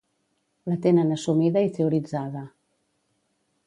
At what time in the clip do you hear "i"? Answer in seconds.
1.69-1.71